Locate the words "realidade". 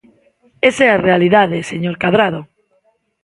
1.07-1.67